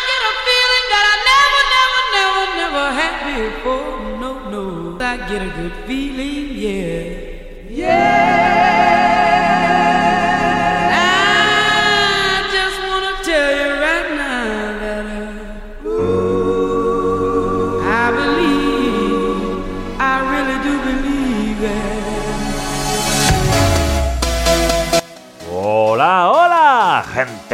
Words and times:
get 0.08 0.22
a 0.30 0.32
feeling 0.46 0.86
that 0.92 1.04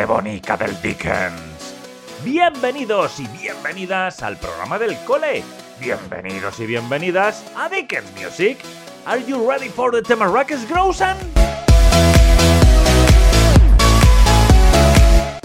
bonica 0.07 0.57
del 0.57 0.81
Dickens. 0.81 1.75
Bienvenidos 2.23 3.19
y 3.19 3.27
bienvenidas 3.27 4.23
al 4.23 4.37
programa 4.37 4.79
del 4.79 4.97
cole. 5.05 5.43
Bienvenidos 5.81 6.61
y 6.61 6.67
bienvenidas 6.67 7.45
a 7.57 7.69
Dickens 7.69 8.09
Music. 8.13 8.59
Are 9.05 9.23
you 9.25 9.51
ready 9.51 9.69
for 9.69 9.91
the 9.91 10.03
Temaracas 10.03 10.69
Grosan? 10.69 11.17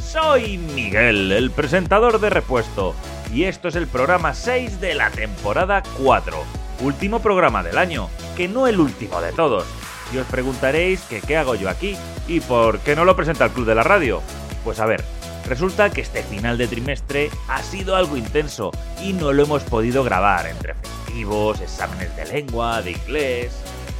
Soy 0.03 0.59
Miguel, 0.59 1.31
el 1.31 1.49
presentador 1.49 2.19
de 2.19 2.29
repuesto, 2.29 2.93
y 3.33 3.45
esto 3.45 3.67
es 3.67 3.75
el 3.75 3.87
programa 3.87 4.35
6 4.35 4.79
de 4.79 4.93
la 4.93 5.09
temporada 5.09 5.81
4. 5.97 6.37
Último 6.81 7.19
programa 7.19 7.63
del 7.63 7.79
año, 7.79 8.09
que 8.37 8.47
no 8.47 8.67
el 8.67 8.79
último 8.79 9.21
de 9.21 9.31
todos. 9.31 9.65
Y 10.13 10.17
os 10.17 10.27
preguntaréis 10.27 11.01
que 11.01 11.21
qué 11.21 11.37
hago 11.37 11.55
yo 11.55 11.69
aquí 11.69 11.97
y 12.27 12.41
por 12.41 12.79
qué 12.79 12.95
no 12.95 13.05
lo 13.05 13.15
presenta 13.15 13.45
el 13.45 13.51
Club 13.51 13.65
de 13.65 13.75
la 13.75 13.83
Radio. 13.83 14.21
Pues 14.63 14.79
a 14.79 14.85
ver, 14.85 15.03
resulta 15.47 15.89
que 15.89 16.01
este 16.01 16.23
final 16.23 16.57
de 16.57 16.67
trimestre 16.67 17.31
ha 17.47 17.61
sido 17.63 17.95
algo 17.95 18.15
intenso 18.15 18.71
y 19.01 19.13
no 19.13 19.33
lo 19.33 19.43
hemos 19.43 19.63
podido 19.63 20.03
grabar 20.03 20.45
entre 20.47 20.75
festivos, 20.75 21.59
exámenes 21.61 22.15
de 22.15 22.25
lengua, 22.25 22.81
de 22.81 22.91
inglés. 22.91 23.51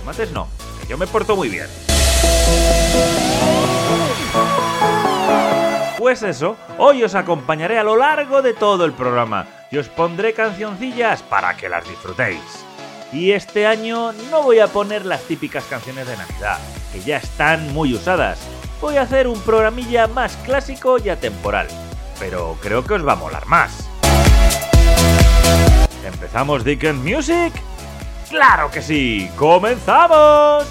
Mates 0.06 0.31
no, 0.31 0.48
yo 0.88 0.98
me 0.98 1.08
porto 1.08 1.36
muy 1.36 1.50
bien. 1.50 1.68
Pues 5.98 6.23
eso, 6.23 6.58
hoy 6.78 7.03
os 7.03 7.16
acompañaré 7.16 7.78
a 7.78 7.84
lo 7.84 7.96
largo 7.96 8.42
de 8.42 8.53
todo 8.53 8.86
el 8.86 8.94
programa 8.94 9.48
y 9.72 9.78
os 9.78 9.88
pondré 9.88 10.34
cancioncillas 10.34 11.22
para 11.23 11.56
que 11.56 11.70
las 11.70 11.88
disfrutéis. 11.88 12.42
Y 13.14 13.34
este 13.34 13.68
año 13.68 14.12
no 14.31 14.42
voy 14.42 14.59
a 14.59 14.68
poner 14.68 15.06
las 15.06 15.22
típicas 15.23 15.66
canciones 15.66 16.08
de 16.08 16.18
Navidad, 16.18 16.59
que 16.92 17.02
ya 17.02 17.18
están 17.18 17.73
muy 17.73 17.94
usadas. 17.94 18.40
Voy 18.82 18.98
a 18.98 19.04
hacer 19.04 19.28
un 19.28 19.40
programilla 19.42 20.08
más 20.08 20.36
clásico 20.38 20.98
y 20.98 21.10
atemporal, 21.10 21.68
pero 22.20 22.58
creo 22.62 22.84
que 22.84 22.96
os 22.96 23.08
va 23.08 23.14
a 23.14 23.16
molar 23.16 23.46
más. 23.46 23.88
¿Empezamos 26.04 26.64
Dickens 26.64 26.98
Music? 27.04 27.54
¡Claro 28.28 28.72
que 28.72 28.82
sí! 28.82 29.30
¡Comenzamos! 29.36 30.66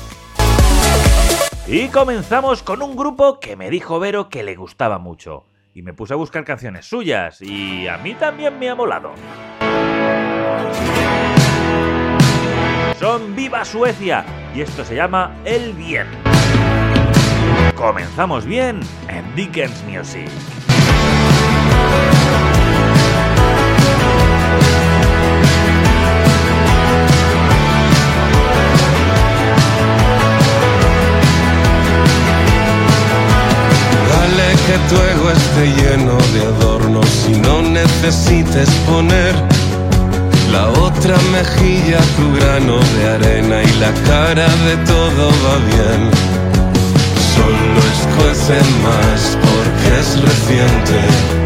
Y 1.68 1.86
comenzamos 1.86 2.64
con 2.64 2.82
un 2.82 2.96
grupo 2.96 3.38
que 3.38 3.54
me 3.54 3.70
dijo 3.70 4.00
Vero 4.00 4.28
que 4.28 4.42
le 4.42 4.56
gustaba 4.56 4.98
mucho. 4.98 5.46
Y 5.72 5.82
me 5.82 5.94
puse 5.94 6.14
a 6.14 6.16
buscar 6.16 6.44
canciones 6.44 6.86
suyas 6.86 7.40
y 7.40 7.86
a 7.86 7.96
mí 7.98 8.14
también 8.14 8.58
me 8.58 8.70
ha 8.70 8.74
molado. 8.74 9.12
Son 12.98 13.36
Viva 13.36 13.64
Suecia 13.64 14.24
y 14.52 14.62
esto 14.62 14.84
se 14.84 14.96
llama 14.96 15.36
El 15.44 15.74
Bien. 15.74 16.29
Comenzamos 17.80 18.44
bien 18.44 18.80
en 19.08 19.34
Dickens 19.34 19.82
Music. 19.88 20.28
Dale 34.10 34.52
que 34.66 34.76
tu 34.90 35.00
ego 35.00 35.30
esté 35.30 35.66
lleno 35.68 36.18
de 36.34 36.42
adornos 36.42 37.28
y 37.30 37.38
no 37.38 37.62
necesites 37.62 38.68
poner 38.86 39.34
la 40.52 40.68
otra 40.68 41.16
mejilla, 41.32 41.98
tu 42.18 42.30
grano 42.34 42.78
de 42.78 43.08
arena 43.08 43.62
y 43.62 43.72
la 43.80 43.92
cara 44.06 44.48
de 44.66 44.76
todo 44.84 45.30
va 45.30 45.56
bien. 45.76 46.39
Solo 47.34 47.80
escuece 47.92 48.58
más 48.82 49.38
porque 49.40 50.00
es 50.00 50.20
reciente. 50.20 51.39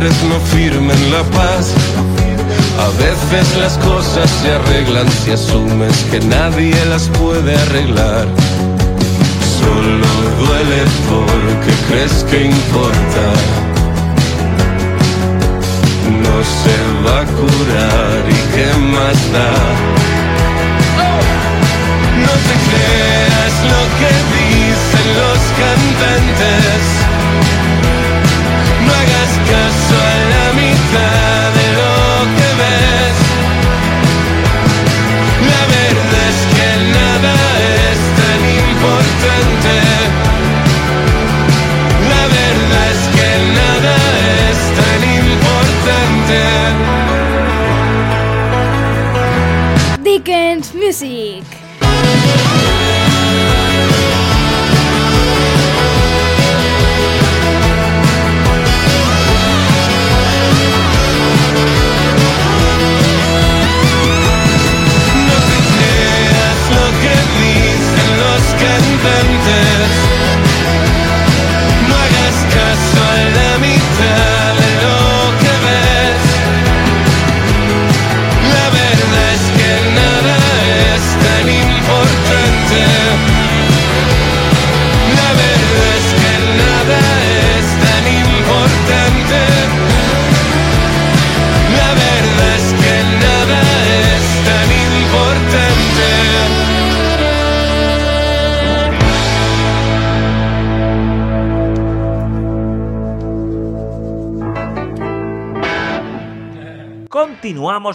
No 0.00 0.38
firmen 0.54 1.10
la 1.10 1.24
paz. 1.36 1.74
A 2.78 2.88
veces 3.02 3.56
las 3.56 3.76
cosas 3.78 4.30
se 4.30 4.52
arreglan 4.52 5.08
si 5.10 5.32
asumes 5.32 6.04
que 6.10 6.20
nadie 6.20 6.76
las 6.86 7.08
puede 7.08 7.56
arreglar. 7.56 8.26
Solo 9.58 10.06
duele 10.38 10.82
porque 11.10 11.72
crees 11.88 12.24
que 12.30 12.44
importa. 12.44 13.24
No 16.22 16.36
se 16.60 16.76
va 17.04 17.20
a 17.22 17.24
curar 17.24 18.22
y 18.30 18.40
qué 18.54 18.68
más 18.78 19.18
da. 19.32 19.50
No 22.24 22.34
te 22.46 22.54
creas 22.68 23.54
lo 23.72 23.82
que 23.98 24.12
dicen 24.38 25.06
los 25.18 25.40
cantantes. 25.58 26.97
pretending 39.40 39.87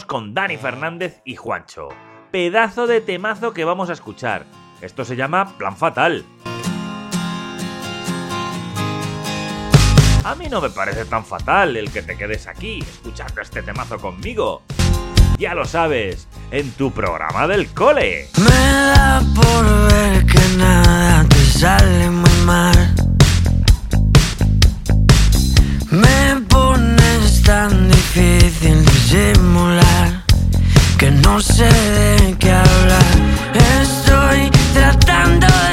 con 0.02 0.34
Dani 0.34 0.58
Fernández 0.58 1.22
y 1.24 1.36
Juancho. 1.36 1.90
Pedazo 2.32 2.88
de 2.88 3.00
temazo 3.00 3.54
que 3.54 3.64
vamos 3.64 3.92
a 3.92 3.94
escuchar. 3.94 4.46
Esto 4.82 5.06
se 5.06 5.16
llama 5.16 5.56
Plan 5.58 5.78
Fatal. 5.78 6.26
A 10.24 10.36
mí 10.36 10.48
no 10.50 10.62
me 10.62 10.72
parece 10.72 11.06
tan 11.06 11.24
fatal 11.24 11.78
el 11.78 11.92
que 11.92 12.02
te 12.02 12.18
quedes 12.18 12.48
aquí 12.48 12.80
escuchando 12.80 13.42
este 13.42 13.62
temazo 13.62 14.00
conmigo. 14.00 14.64
Ya 15.38 15.54
lo 15.54 15.66
sabes, 15.66 16.28
en 16.50 16.72
tu 16.72 16.92
programa 16.92 17.48
del 17.48 17.68
cole. 17.68 18.30
Me 18.38 18.50
da 18.50 19.22
por 19.36 19.92
ver 19.92 20.26
que 20.26 20.58
nada 20.58 21.24
te 21.30 21.46
sale. 21.46 22.04
Me 25.94 26.42
pones 26.50 27.44
tan 27.44 27.88
difícil 27.88 28.93
disimular 29.14 30.24
que 30.98 31.12
no 31.12 31.40
sé 31.40 31.66
de 31.66 32.36
qué 32.40 32.52
hablar. 32.52 33.14
Estoy 33.82 34.50
tratando 34.74 35.46
de 35.46 35.73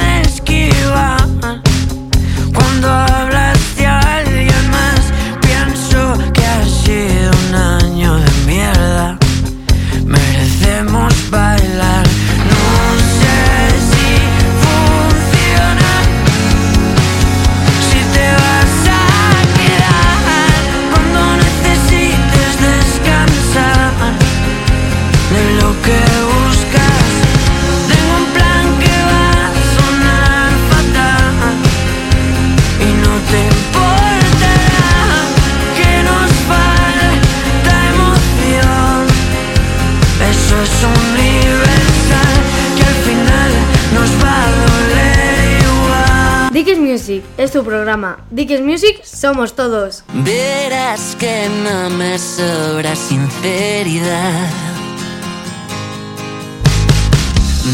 Music 46.91 47.23
es 47.37 47.51
tu 47.53 47.63
programa. 47.63 48.17
Dickies 48.31 48.59
Music 48.59 49.01
somos 49.05 49.55
todos. 49.55 50.03
Verás 50.13 51.15
que 51.17 51.47
no 51.63 51.89
me 51.89 52.19
sobra 52.19 52.93
sinceridad. 52.97 54.49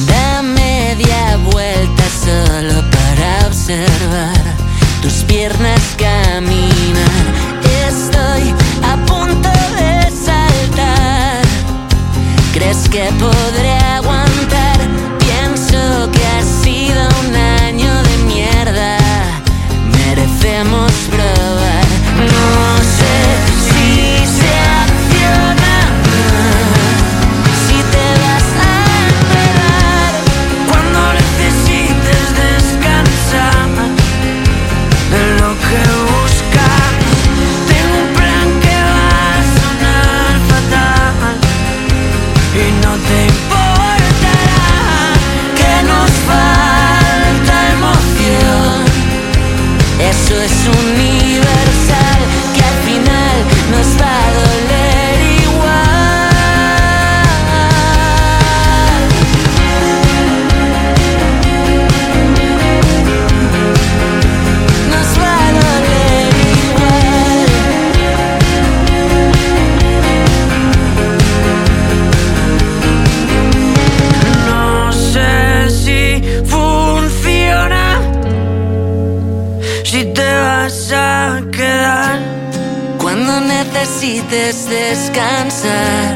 Da 0.05 0.43
media 0.43 1.35
vuelta 1.51 2.03
solo 2.25 2.83
para 2.91 3.47
observar 3.47 4.55
tus 5.01 5.23
piernas 5.23 5.81
caminar. 5.97 6.76
Necesites 83.73 84.69
descansar 84.69 86.15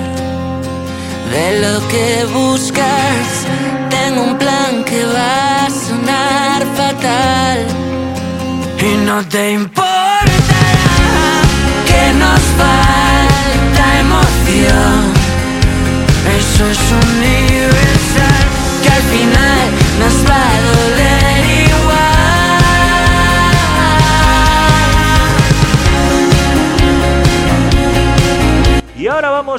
de 1.32 1.62
lo 1.62 1.88
que 1.88 2.26
buscas. 2.34 3.28
Tengo 3.90 4.24
un 4.24 4.38
plan 4.38 4.84
que 4.84 5.04
va 5.06 5.66
a 5.66 5.70
sonar 5.70 6.64
fatal 6.76 7.60
y 8.80 9.06
no 9.06 9.24
te 9.28 9.52
importará 9.54 10.92
que 11.90 12.14
nos 12.24 12.42
falta 12.62 13.84
emoción. 14.00 15.02
Eso 16.40 16.64
es 16.74 16.80
universal 17.06 18.46
que 18.84 18.90
al 18.90 19.04
final 19.16 19.66
nos 20.00 20.30
va 20.30 20.42
a 20.42 20.62
doler 20.72 21.21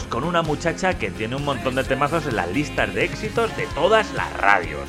con 0.09 0.23
una 0.23 0.43
muchacha 0.43 0.97
que 0.97 1.11
tiene 1.11 1.35
un 1.35 1.45
montón 1.45 1.75
de 1.75 1.83
temazos 1.83 2.25
en 2.27 2.37
las 2.37 2.49
listas 2.53 2.95
de 2.95 3.05
éxitos 3.05 3.55
de 3.57 3.67
todas 3.75 4.13
las 4.15 4.33
radios. 4.35 4.89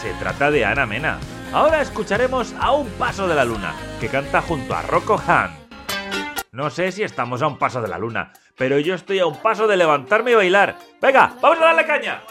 Se 0.00 0.14
trata 0.14 0.50
de 0.50 0.64
Ana 0.64 0.86
Mena. 0.86 1.18
Ahora 1.52 1.82
escucharemos 1.82 2.54
A 2.58 2.72
un 2.72 2.88
paso 2.92 3.28
de 3.28 3.34
la 3.34 3.44
luna, 3.44 3.74
que 4.00 4.08
canta 4.08 4.40
junto 4.40 4.74
a 4.74 4.80
Rocco 4.80 5.22
Han. 5.26 5.50
No 6.52 6.70
sé 6.70 6.90
si 6.90 7.02
estamos 7.02 7.42
a 7.42 7.48
un 7.48 7.58
paso 7.58 7.82
de 7.82 7.88
la 7.88 7.98
luna, 7.98 8.32
pero 8.56 8.78
yo 8.78 8.94
estoy 8.94 9.18
a 9.18 9.26
un 9.26 9.36
paso 9.36 9.66
de 9.66 9.76
levantarme 9.76 10.30
y 10.30 10.36
bailar. 10.36 10.78
Venga, 11.02 11.34
vamos 11.42 11.58
a 11.58 11.66
darle 11.66 11.84
caña. 11.84 12.22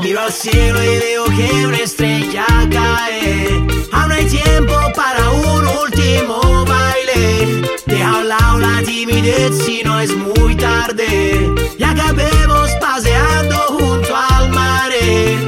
Miro 0.00 0.20
al 0.20 0.32
cielo 0.32 0.82
y 0.82 0.98
veo 0.98 1.24
que 1.24 1.66
una 1.66 1.78
estrella 1.78 2.44
cae. 2.70 3.48
Aún 3.90 4.12
hay 4.12 4.26
tiempo 4.26 4.74
para 4.94 5.30
un 5.30 5.66
último 5.66 6.63
baile. 7.14 7.62
Deja 7.86 8.20
a 8.20 8.58
la 8.58 8.82
timidez 8.84 9.58
si 9.64 9.82
no 9.82 10.00
es 10.00 10.14
muy 10.16 10.54
tarde. 10.56 11.52
Y 11.78 11.82
acabemos 11.82 12.70
paseando 12.80 13.56
junto 13.68 14.16
al 14.16 14.50
mar. 14.50 14.90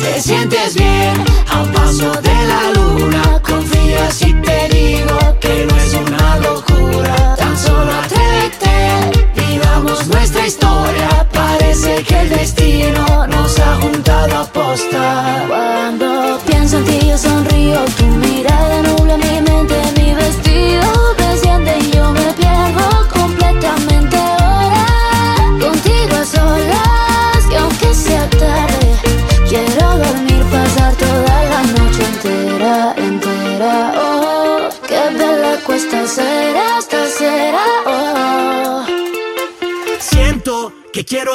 Te 0.01 0.21
sientes 0.21 0.75
bien 0.75 1.25
a 1.51 1.63
un 1.63 1.73
paso 1.73 2.13
de 2.23 2.35
la 2.47 2.73
luna. 2.75 3.41
Confía 3.43 4.11
si 4.11 4.33
te 4.35 4.69
digo 4.69 5.19
que 5.41 5.67
no 5.69 5.77
es 5.77 5.95
una 5.95 6.39
locura. 6.39 7.35
Tan 7.37 7.57
solo 7.57 7.93
atrévete, 7.93 9.29
vivamos 9.35 10.07
nuestra 10.09 10.47
historia. 10.47 11.29
Parece 11.33 12.03
que 12.03 12.21
el 12.21 12.29
destino 12.31 13.27
nos 13.27 13.59
ha 13.59 13.77
juntado 13.77 14.36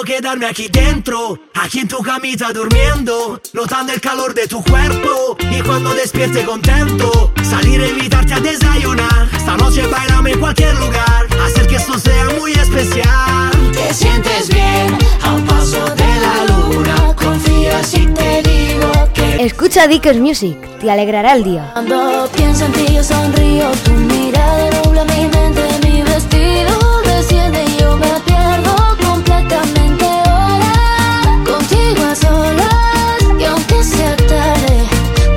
Quedarme 0.03 0.45
aquí 0.45 0.67
dentro, 0.67 1.39
aquí 1.53 1.79
en 1.79 1.87
tu 1.87 1.99
camita 1.99 2.51
durmiendo, 2.51 3.39
notando 3.53 3.93
el 3.93 4.01
calor 4.01 4.33
de 4.33 4.45
tu 4.45 4.61
cuerpo 4.61 5.37
y 5.39 5.61
cuando 5.61 5.93
despierte 5.93 6.43
contento, 6.43 7.31
salir 7.49 7.79
a 7.81 7.87
invitarte 7.87 8.33
a 8.33 8.39
desayunar. 8.39 9.29
Esta 9.31 9.55
noche 9.57 9.87
bailame 9.87 10.31
en 10.31 10.39
cualquier 10.39 10.75
lugar, 10.75 11.27
hacer 11.45 11.65
que 11.67 11.75
esto 11.75 11.97
sea 11.97 12.25
muy 12.37 12.51
especial. 12.51 13.51
Te 13.71 13.93
sientes 13.93 14.49
bien 14.49 14.97
a 15.21 15.33
un 15.33 15.45
paso 15.45 15.85
de 15.95 16.19
la 16.19 16.45
luna, 16.47 17.15
confía 17.15 17.81
si 17.83 18.05
te 18.07 18.41
digo 18.41 18.91
que. 19.13 19.45
Escucha 19.45 19.87
Dickers 19.87 20.19
Music, 20.19 20.57
te 20.79 20.91
alegrará 20.91 21.33
el 21.35 21.43
día. 21.43 21.69
Cuando 21.73 22.29
pienso 22.35 22.65
en 22.65 22.71
ti 22.73 22.93
yo 22.93 23.03
sonrío, 23.03 23.71
tu 23.83 23.91
mirada 23.91 24.69
nubla 24.83 25.05
mi 25.05 25.27
mente. 25.27 25.70
Y 32.11 33.43
aunque 33.45 33.81
sea 33.85 34.17
tarde, 34.17 34.83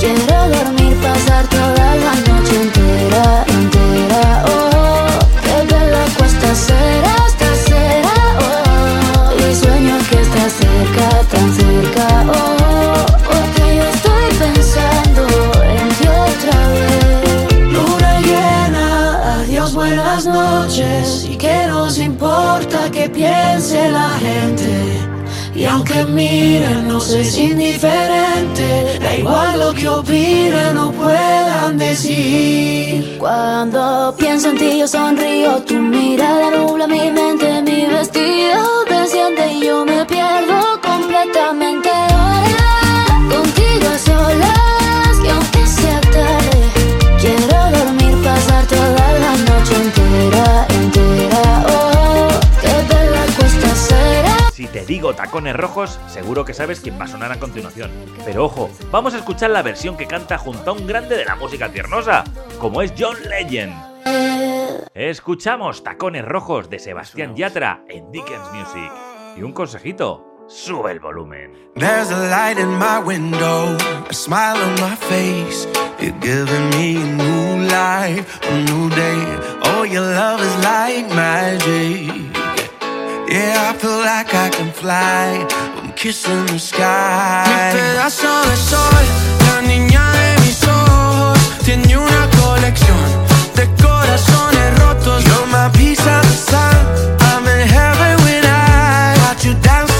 quiero 0.00 0.48
dormir, 0.48 0.96
pasar 0.96 1.46
toda 1.46 1.94
la 1.94 2.14
noche 2.26 2.62
entera, 2.62 3.44
entera. 3.46 4.44
Oh, 4.48 5.06
que 5.40 5.74
en 5.76 5.92
la 5.92 6.04
cuesta 6.18 6.52
será, 6.52 7.16
será. 7.64 8.18
Oh, 8.40 9.48
y 9.48 9.54
sueño 9.54 9.98
que 10.10 10.20
estás 10.20 10.52
cerca, 10.54 11.08
tan 11.30 11.54
cerca. 11.54 12.06
Oh, 12.26 13.06
porque 13.24 13.76
yo 13.76 13.84
estoy 13.94 14.26
pensando 14.36 15.22
en 15.62 15.88
ti 15.90 16.08
otra 16.08 16.58
vez. 16.74 17.72
Luna 17.72 18.20
llena, 18.20 19.34
adiós, 19.42 19.74
buenas 19.74 20.26
noches 20.26 21.24
y 21.30 21.36
que 21.36 21.68
nos 21.68 21.98
importa 21.98 22.90
que 22.90 23.08
piense 23.08 23.90
la 23.92 24.10
gente. 24.18 25.14
Y 25.54 25.64
aunque 25.66 26.04
miren, 26.04 26.88
no 26.88 26.98
sé 26.98 27.24
si 27.24 27.44
indiferente, 27.52 28.98
da 29.00 29.16
igual 29.16 29.60
lo 29.60 29.72
que 29.72 29.88
opinen 29.88 30.76
o 30.76 30.90
puedan 30.90 31.78
decir. 31.78 33.16
Cuando 33.18 34.14
pienso 34.18 34.48
en 34.50 34.58
ti, 34.58 34.78
yo 34.80 34.88
sonrío, 34.88 35.62
tu 35.62 35.74
mirada 35.74 36.50
nubla 36.50 36.88
mi 36.88 37.08
mente, 37.10 37.62
mi 37.62 37.86
vestido 37.86 38.84
desciende 38.90 39.52
y 39.52 39.66
yo 39.66 39.84
me 39.84 40.04
pierdo 40.06 40.80
completamente. 40.82 41.88
Ahora, 41.88 43.06
contigo 43.30 43.88
a 43.94 43.98
solas, 43.98 45.18
que 45.22 45.30
aunque 45.30 45.66
sea 45.68 46.00
tarde, 46.00 46.58
quiero 47.20 47.78
dormir, 47.78 48.24
pasar 48.24 48.66
toda 48.66 49.12
la 49.20 49.36
noche 49.36 49.74
entera. 49.76 50.63
Si 54.64 54.70
te 54.70 54.86
digo 54.86 55.12
tacones 55.12 55.54
rojos, 55.54 56.00
seguro 56.06 56.46
que 56.46 56.54
sabes 56.54 56.80
quién 56.80 56.98
va 56.98 57.04
a 57.04 57.08
sonar 57.08 57.30
a 57.30 57.38
continuación. 57.38 57.90
Pero 58.24 58.46
ojo, 58.46 58.70
vamos 58.90 59.12
a 59.12 59.18
escuchar 59.18 59.50
la 59.50 59.60
versión 59.60 59.94
que 59.94 60.06
canta 60.06 60.38
junto 60.38 60.70
a 60.70 60.72
un 60.72 60.86
grande 60.86 61.18
de 61.18 61.26
la 61.26 61.36
música 61.36 61.70
tiernosa, 61.70 62.24
como 62.58 62.80
es 62.80 62.94
John 62.98 63.14
Legend. 63.28 63.74
Escuchamos 64.94 65.84
Tacones 65.84 66.24
Rojos 66.24 66.70
de 66.70 66.78
Sebastián 66.78 67.36
Yatra 67.36 67.84
en 67.90 68.10
Dickens 68.10 68.50
Music. 68.54 68.90
Y 69.36 69.42
un 69.42 69.52
consejito, 69.52 70.46
sube 70.48 70.92
el 70.92 71.00
volumen. 71.00 71.52
Yeah, 83.34 83.70
I 83.70 83.76
feel 83.76 83.98
like 83.98 84.32
I 84.32 84.48
can 84.48 84.70
fly. 84.70 85.44
I'm 85.82 85.90
kissing 85.94 86.46
the 86.46 86.56
sky. 86.60 87.42
Mi 87.50 87.56
pedazo 87.74 88.30
de 88.48 88.56
sol, 88.56 89.04
la 89.48 89.60
niña 89.62 90.04
de 90.12 90.40
mis 90.42 90.62
ojos. 90.62 91.36
Tiene 91.64 91.96
una 91.96 92.30
colección 92.40 93.04
de 93.56 93.66
corazones 93.82 94.78
rotos. 94.78 95.24
You're 95.24 95.48
my 95.48 95.68
piece 95.76 96.06
of 96.06 96.22
the 96.22 96.36
sun. 96.50 96.76
I'm 97.28 97.44
in 97.48 97.66
heaven 97.66 98.22
when 98.24 98.44
I 98.44 99.16
got 99.18 99.44
you 99.44 99.54
dancing. 99.54 99.93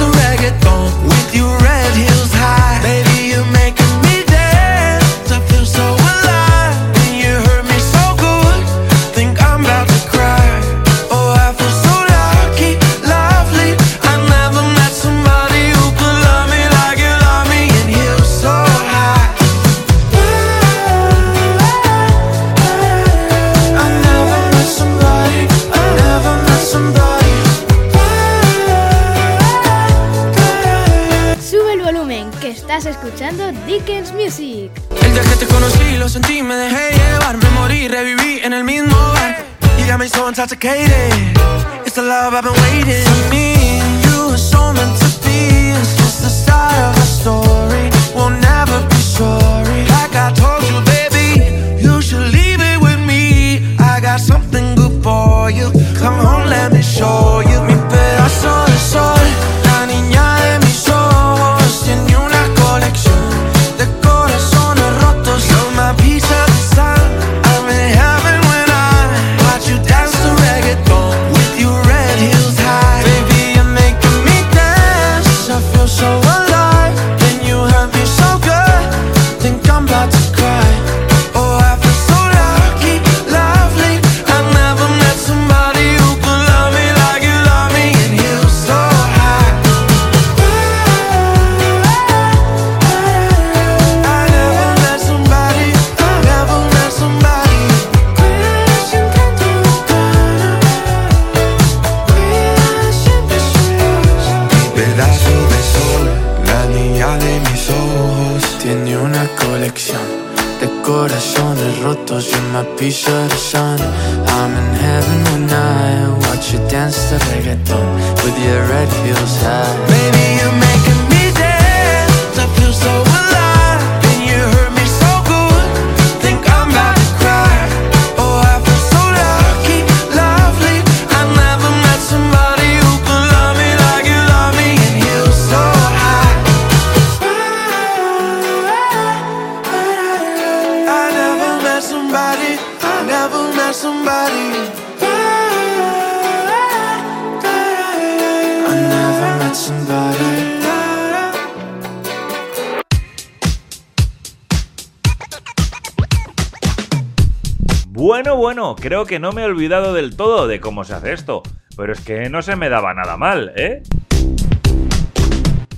creo 158.85 159.07
que 159.07 159.19
no 159.19 159.33
me 159.33 159.41
he 159.41 159.47
olvidado 159.47 159.95
del 159.95 160.15
todo 160.15 160.47
de 160.47 160.61
cómo 160.61 160.85
se 160.85 160.93
hace 160.93 161.15
esto, 161.15 161.43
pero 161.75 161.95
es 161.95 162.03
que 162.03 162.29
no 162.29 162.43
se 162.43 162.55
me 162.55 162.69
daba 162.69 162.93
nada 162.93 163.17
mal, 163.17 163.51
¿eh? 163.57 163.83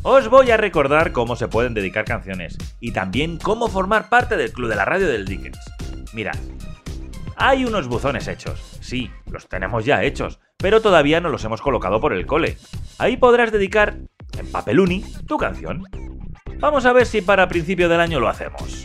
Os 0.03 0.29
voy 0.29 0.51
a 0.51 0.57
recordar 0.57 1.13
cómo 1.13 1.37
se 1.37 1.47
pueden 1.47 1.73
dedicar 1.73 2.05
canciones 2.05 2.59
y 2.81 2.91
también 2.91 3.39
cómo 3.39 3.69
formar 3.69 4.09
parte 4.09 4.37
del 4.37 4.51
Club 4.53 4.71
de 4.71 4.75
la 4.75 4.85
Radio 4.85 5.07
del 5.07 5.25
Dickens. 5.25 5.61
Mirad, 6.15 6.35
hay 7.37 7.65
unos 7.65 7.87
buzones 7.87 8.27
hechos, 8.27 8.77
sí, 8.81 9.09
los 9.31 9.49
tenemos 9.49 9.85
ya 9.85 10.03
hechos, 10.03 10.41
pero 10.57 10.83
todavía 10.83 11.21
no 11.21 11.29
los 11.29 11.45
hemos 11.45 11.63
colocado 11.63 12.01
por 12.01 12.13
el 12.13 12.27
cole. 12.27 12.59
Ahí 12.99 13.17
podrás 13.17 13.53
dedicar, 13.53 13.99
en 14.37 14.51
papeluni, 14.51 15.05
tu 15.29 15.37
canción. 15.37 15.85
Vamos 16.59 16.85
a 16.87 16.93
ver 16.93 17.07
si 17.07 17.23
para 17.23 17.47
principio 17.47 17.89
del 17.89 18.01
año 18.01 18.19
lo 18.19 18.27
hacemos. 18.29 18.85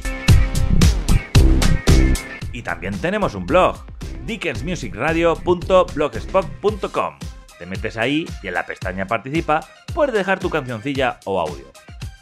Y 2.53 2.61
también 2.61 2.99
tenemos 3.01 3.33
un 3.33 3.47
blog, 3.47 3.83
dickensmusicradio.blogspot.com. 4.31 7.19
Te 7.59 7.65
metes 7.65 7.97
ahí 7.97 8.25
y 8.41 8.47
en 8.47 8.53
la 8.53 8.65
pestaña 8.65 9.05
Participa 9.05 9.59
puedes 9.93 10.15
dejar 10.15 10.39
tu 10.39 10.49
cancioncilla 10.49 11.19
o 11.25 11.37
audio. 11.39 11.65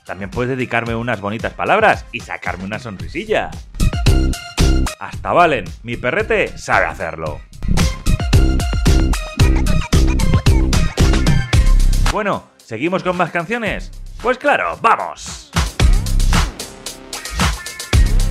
También 0.06 0.32
puedes 0.32 0.50
dedicarme 0.50 0.96
unas 0.96 1.22
bonitas 1.22 1.54
palabras 1.54 2.06
y 2.12 2.22
sacarme 2.22 2.63
una 2.63 2.80
sonrisilla. 2.80 3.51
Hasta 5.00 5.34
Valen, 5.34 5.66
mi 5.84 5.98
perrete 5.98 6.58
sabe 6.58 6.88
hacerlo. 6.88 7.42
Bueno, 12.12 12.50
¿seguimos 12.58 13.04
con 13.04 13.16
más 13.16 13.30
canciones? 13.30 13.92
Pues 14.22 14.39
claro, 14.39 14.80
vamos. 14.82 15.51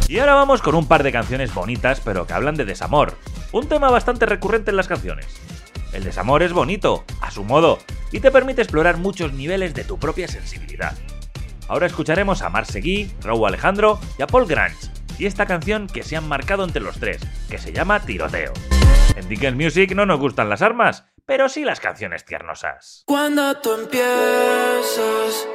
Y 0.09 0.19
ahora 0.19 0.35
vamos 0.35 0.63
con 0.63 0.75
un 0.75 0.89
par 0.89 1.03
de 1.03 1.13
canciones 1.13 1.53
bonitas 1.53 2.01
pero 2.01 2.27
que 2.27 2.33
hablan 2.33 2.55
de 2.55 2.65
desamor. 2.65 3.19
Un 3.53 3.69
tema 3.69 3.91
bastante 3.91 4.25
recurrente 4.25 4.71
en 4.71 4.77
las 4.77 4.89
canciones. 4.89 5.27
El 5.93 6.03
desamor 6.03 6.43
es 6.43 6.55
bonito, 6.55 7.05
a 7.21 7.31
su 7.31 7.45
modo, 7.45 7.79
y 8.11 8.21
te 8.21 8.31
permite 8.31 8.63
explorar 8.63 8.97
muchos 8.97 9.35
niveles 9.35 9.75
de 9.75 9.85
tu 9.85 9.99
propia 9.99 10.27
sensibilidad. 10.27 10.97
Ahora 11.69 11.87
escucharemos 11.87 12.41
a 12.41 12.49
Marc 12.49 12.67
Seguí, 12.67 13.13
Raúl 13.23 13.47
Alejandro 13.47 14.01
y 14.19 14.23
a 14.23 14.27
Paul 14.27 14.47
Grange, 14.47 14.89
y 15.19 15.27
esta 15.27 15.45
canción 15.45 15.87
que 15.87 16.03
se 16.03 16.17
han 16.17 16.27
marcado 16.27 16.65
entre 16.65 16.83
los 16.83 16.99
tres, 16.99 17.21
que 17.51 17.59
se 17.59 17.73
llama 17.73 18.01
Tiroteo. 18.01 18.53
En 19.17 19.29
Dickens 19.29 19.57
Music 19.57 19.95
no 19.95 20.07
nos 20.07 20.21
gustan 20.21 20.49
las 20.49 20.63
armas, 20.63 21.05
pero 21.27 21.51
sí 21.51 21.65
las 21.65 21.81
canciones 21.81 22.25
tiernosas. 22.25 23.03
Cuando 23.07 23.59
tú 23.59 23.73
empiezas, 23.75 25.49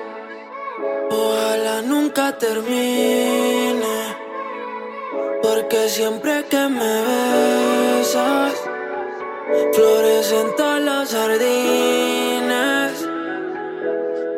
ojalá 1.10 1.82
nunca 1.82 2.38
termine. 2.38 3.93
Porque 5.74 5.90
siempre 5.90 6.46
que 6.52 6.70
me 6.70 6.94
besas, 7.08 8.54
florecen 9.74 10.56
todas 10.56 10.82
las 10.84 11.10
sardinas. 11.10 12.92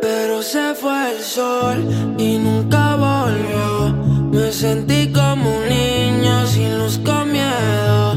Pero 0.01 0.41
se 0.41 0.73
fue 0.75 1.11
el 1.11 1.21
sol 1.21 1.83
y 2.17 2.37
nunca 2.37 2.95
volvió. 2.95 3.93
Me 4.31 4.49
sentí 4.53 5.11
como 5.11 5.57
un 5.57 5.67
niño 5.67 6.47
sin 6.47 6.79
luz 6.79 7.01
con 7.03 7.29
miedo. 7.29 8.13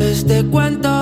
Este 0.00 0.44
cuento 0.46 0.95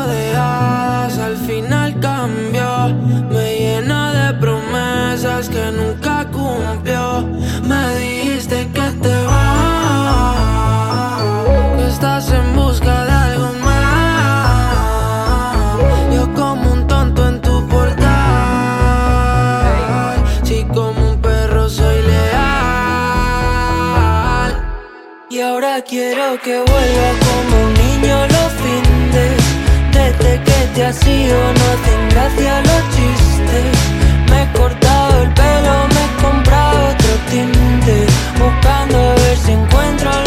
que 26.43 26.59
vuelva 26.59 27.11
como 27.27 27.67
un 27.67 27.75
niño 27.75 28.17
los 28.27 28.53
findes. 28.63 29.37
Desde 29.93 30.43
que 30.43 30.59
te 30.75 30.85
has 30.87 31.07
ido 31.07 31.39
no 31.39 31.65
hacen 31.75 32.09
gracia 32.11 32.61
los 32.63 32.83
chistes. 32.95 33.67
Me 34.31 34.43
he 34.43 34.53
cortado 34.53 35.23
el 35.23 35.29
pelo, 35.35 35.75
me 35.95 36.03
he 36.05 36.23
comprado 36.23 36.89
otro 36.93 37.13
tinte. 37.31 38.07
Buscando 38.39 38.99
a 38.99 39.15
ver 39.15 39.37
si 39.37 39.53
encuentro 39.53 40.24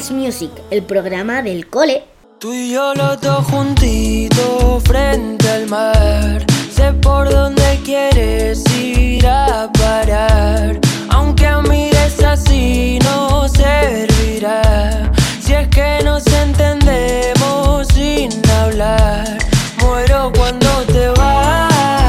Dickens 0.00 0.12
Music, 0.12 0.50
el 0.70 0.82
programa 0.82 1.42
del 1.42 1.66
cole. 1.68 2.04
Tú 2.38 2.54
y 2.54 2.70
yo 2.72 2.94
los 2.94 3.20
dos 3.20 3.44
juntitos 3.44 4.82
frente 4.84 5.46
al 5.50 5.66
mar. 5.68 6.42
Sé 6.74 6.94
por 7.02 7.28
dónde 7.30 7.78
quieres 7.84 8.64
ir 8.74 9.26
a 9.26 9.70
parar. 9.74 10.80
Aunque 11.10 11.50
mires 11.68 12.18
así 12.24 12.98
no 13.04 13.46
servirá. 13.46 15.12
Si 15.42 15.52
es 15.52 15.68
que 15.68 15.98
nos 16.02 16.26
entendemos 16.28 17.86
sin 17.88 18.30
hablar. 18.62 19.36
Muero 19.82 20.32
cuando 20.34 20.82
te 20.86 21.08
vas. 21.08 22.00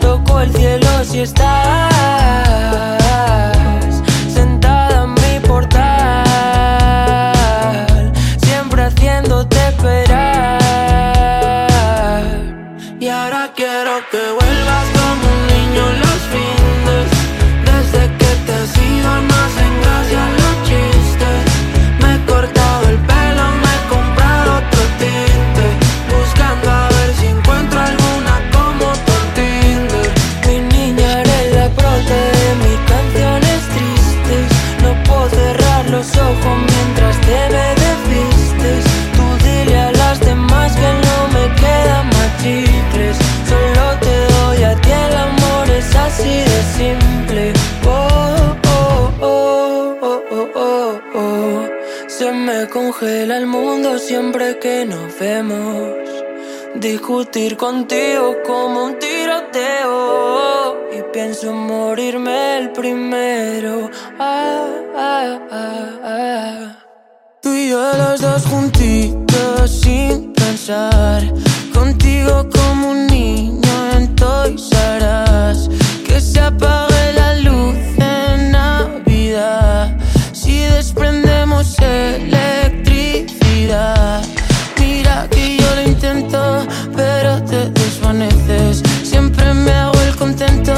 Toco 0.00 0.40
el 0.40 0.52
cielo 0.52 1.04
si 1.04 1.20
estás 1.20 1.65
que 54.66 54.84
nos 54.84 55.08
vemos. 55.20 56.08
Discutir 56.74 57.56
contigo 57.56 58.24
como 58.44 58.86
un 58.86 58.98
tiroteo. 58.98 60.74
Y 60.96 60.98
pienso 61.12 61.50
en 61.50 61.58
morirme 61.72 62.58
el 62.58 62.72
primero. 62.72 63.88
Ah, 64.18 64.66
ah, 64.96 65.38
ah. 66.02 66.78
Tú 67.42 67.50
y 67.54 67.68
yo 67.70 67.80
los 68.02 68.20
dos 68.20 68.42
juntitos 68.46 69.70
sin 69.82 70.32
pensar. 70.32 71.22
Contigo 71.72 72.34
como 72.56 72.90
un 72.90 73.06
niño 73.06 73.74
en 73.96 74.16
Toys 74.16 74.68
Us. 75.48 75.60
Que 76.06 76.20
se 76.20 76.40
apague 76.40 77.12
la 77.20 77.30
luz 77.46 77.76
en 77.98 78.50
Navidad. 78.50 79.96
Si 80.32 80.56
desprendemos 80.76 81.78
electricidad. 81.78 82.65
Me 89.66 89.72
hago 89.72 90.00
el 90.00 90.16
contento, 90.16 90.72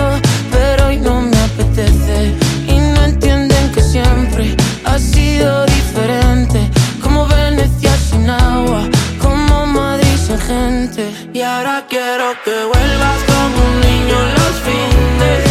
pero 0.50 0.86
hoy 0.86 0.98
no 0.98 1.20
me 1.20 1.38
apetece. 1.48 2.34
Y 2.66 2.76
no 2.94 3.04
entienden 3.04 3.70
que 3.72 3.82
siempre 3.82 4.56
ha 4.84 4.98
sido 4.98 5.66
diferente. 5.66 6.58
Como 7.02 7.26
Venecia 7.26 7.94
sin 8.08 8.28
agua, 8.28 8.82
como 9.20 9.66
Madrid 9.66 10.16
sin 10.26 10.38
gente. 10.38 11.02
Y 11.32 11.40
ahora 11.42 11.84
quiero 11.88 12.26
que 12.44 12.56
vuelvas 12.72 13.20
como 13.30 13.58
un 13.68 13.80
niño 13.88 14.16
los 14.36 14.54
fines. 14.66 15.47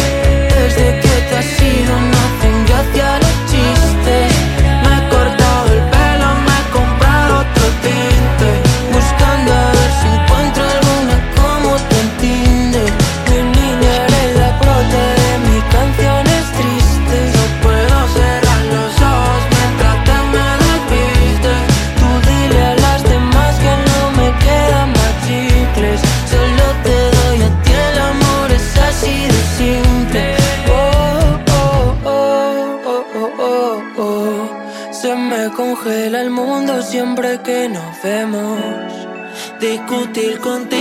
Discutir 39.88 40.38
contigo 40.40 40.77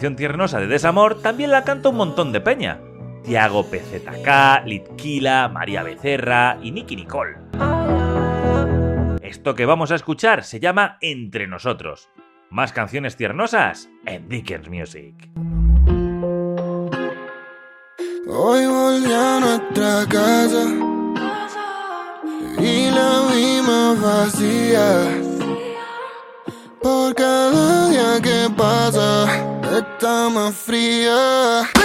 canción 0.00 0.16
tiernosa 0.16 0.58
de 0.60 0.66
Desamor 0.66 1.20
también 1.20 1.50
la 1.50 1.62
canta 1.62 1.90
un 1.90 1.96
montón 1.96 2.32
de 2.32 2.40
peña. 2.40 2.80
Tiago 3.22 3.64
PZK, 3.64 4.64
Litquila, 4.64 5.50
María 5.52 5.82
Becerra 5.82 6.56
y 6.62 6.70
Nicky 6.70 6.96
Nicole. 6.96 7.36
Esto 9.20 9.54
que 9.54 9.66
vamos 9.66 9.90
a 9.90 9.96
escuchar 9.96 10.42
se 10.44 10.58
llama 10.58 10.96
Entre 11.02 11.46
Nosotros. 11.46 12.08
Más 12.48 12.72
canciones 12.72 13.16
tiernosas 13.16 13.90
en 14.06 14.26
Dickens 14.30 14.70
Music. 14.70 15.14
Hoy 18.26 18.64
a 18.64 19.38
nuestra 19.38 20.06
casa 20.08 20.64
y 22.58 22.90
la 22.90 23.94
vacía. 24.00 25.04
Por 26.80 27.14
cada 27.14 27.90
día 27.90 28.18
que 28.22 28.48
pasa 28.56 29.49
de 29.70 29.82
cama 30.00 30.52
fria. 30.52 31.79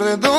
Soy 0.00 0.29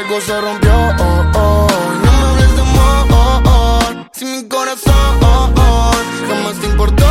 algo 0.00 0.20
se 0.20 0.40
rompió, 0.40 0.72
oh, 0.72 1.24
oh, 1.34 1.66
no 2.04 2.10
me 2.12 2.26
hables 2.28 2.54
de 2.56 2.62
amor, 2.62 3.06
oh, 3.12 3.42
oh, 3.46 3.80
si 4.12 4.24
mi 4.24 4.48
corazón, 4.48 4.94
oh, 5.22 5.50
oh, 5.56 5.92
jamás 6.28 6.56
te 6.60 6.66
importó, 6.66 7.04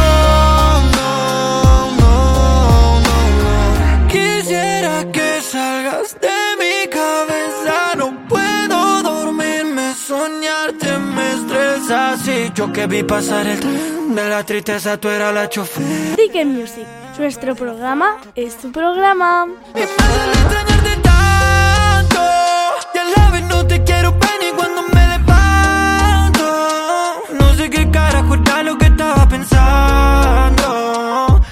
no, 0.98 1.92
no, 2.00 3.00
no, 3.00 3.00
no. 3.02 4.08
Quisiera 4.08 5.06
que 5.12 5.42
salgas 5.42 6.18
de 6.20 6.38
mi 6.62 6.90
cabeza. 6.90 7.96
No 7.98 8.28
puedo 8.28 9.04
dormirme, 9.04 9.94
soñarte 9.94 10.98
me 10.98 11.34
estresa. 11.34 12.18
Si 12.18 12.52
yo 12.56 12.72
que 12.74 12.88
vi 12.88 13.04
pasar 13.04 13.46
el 13.46 13.60
tren 13.60 14.16
de 14.16 14.30
la 14.30 14.44
tristeza, 14.44 14.98
tú 14.98 15.10
eras 15.10 15.34
la 15.34 15.48
chofer. 15.48 16.16
Dickens 16.16 16.58
Music. 16.58 16.88
Nuestro 17.20 17.54
programa 17.54 18.18
es 18.34 18.58
tu 18.58 18.72
programa. 18.72 19.46
Y 19.76 19.80
me 19.80 19.86
duele 19.86 20.32
extrañarte 20.32 20.96
tanto. 21.04 22.22
Y 23.60 23.62
a 23.62 23.64
no 23.64 23.68
te 23.68 23.84
quiero 23.84 24.12
ver 24.14 24.32
ni 24.42 24.52
cuando 24.56 24.84
me 24.84 25.08
levanto. 25.08 26.46
No 27.38 27.54
sé 27.56 27.70
qué 27.70 27.92
carajo 27.92 28.36
era 28.36 28.64
lo 28.64 28.78
que 28.78 28.86
estaba 28.86 29.28
pensando. 29.28 30.66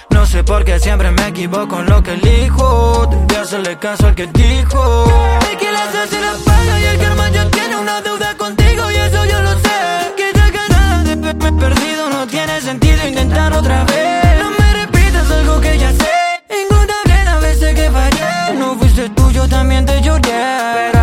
No 0.10 0.26
sé 0.26 0.41
por 0.43 0.63
qué 0.63 0.80
siempre 0.80 1.12
me 1.12 1.28
equivoco 1.28 1.80
en 1.80 1.88
lo 1.88 2.02
que 2.02 2.13
elijo. 2.13 3.08
Debí 3.08 3.36
hacerle 3.36 3.78
caso 3.78 4.08
al 4.08 4.15
que 4.15 4.28
dijo. 4.28 5.06
Es 5.52 5.58
que 5.58 5.70
la 5.72 5.91
se 6.08 6.22
la 6.22 6.34
paga 6.46 6.80
y 6.80 6.86
el 6.86 6.98
karma 6.98 7.30
ya 7.30 7.50
tiene 7.50 7.76
una 7.78 8.02
deuda 8.02 8.38
contigo. 8.38 8.89
Y 8.89 8.96
eso 8.96 9.26
yo 9.26 9.41
lo 9.41 9.52
sé. 9.60 10.13
Que 10.15 10.32
ya 10.34 10.50
ganas 10.50 11.04
de 11.04 11.15
verme 11.15 11.52
perdido 11.60 12.10
no 12.10 12.26
tiene 12.28 12.62
sentido 12.62 13.06
intentar 13.06 13.52
otra 13.52 13.84
vez. 13.84 14.39
No 14.39 14.52
me 14.52 14.74
repitas 14.86 15.30
algo 15.30 15.60
que 15.60 15.78
ya 15.78 15.91
sé. 15.91 16.10
Encontraré 16.48 17.26
las 17.26 17.41
veces 17.41 17.76
que 17.76 17.91
fallé. 17.91 18.54
No 18.58 18.78
fuiste 18.78 19.10
tú, 19.10 19.30
yo 19.32 19.48
también 19.50 19.86
te 19.86 20.02
lloré. 20.02 20.97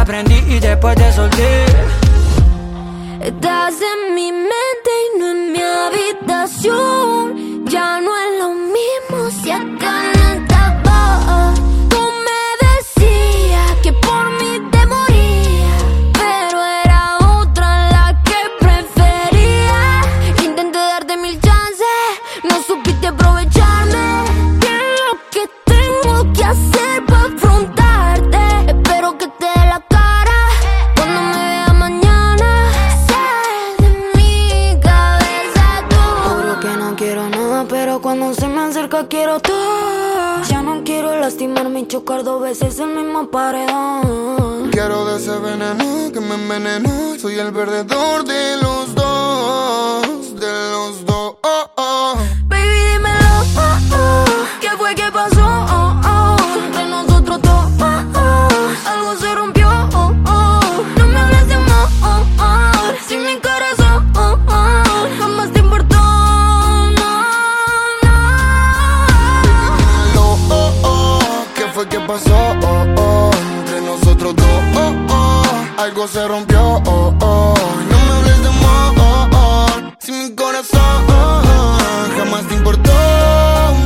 Después 0.74 0.96
te 0.96 1.12
solté. 1.12 1.66
Estás 3.20 3.74
en 3.80 4.14
mi 4.16 4.32
mente 4.32 4.90
y 5.04 5.18
no 5.20 5.30
en 5.30 5.52
mi 5.52 5.60
habitación. 5.60 7.64
Ya 7.66 8.00
no 8.00 8.10
es 8.16 8.38
lo 8.40 8.54
mismo 8.54 9.30
si 9.40 9.52
acá 9.52 10.13
me 46.36 46.56
envenenó. 46.56 47.18
Soy 47.18 47.38
el 47.38 47.52
perdedor 47.52 48.24
de 48.24 48.56
los 48.56 48.94
dos, 48.94 49.03
se 76.08 76.28
rompió, 76.28 76.60
oh, 76.60 77.14
oh, 77.20 77.54
no 77.90 77.98
me 77.98 78.12
hables 78.12 78.42
de 78.42 78.48
amor, 78.48 78.94
oh, 78.98 79.28
oh, 79.32 79.68
si 79.98 80.12
mi 80.12 80.34
corazón, 80.34 80.80
oh, 81.08 81.42
jamás 82.18 82.46
te 82.46 82.54
importó, 82.54 82.92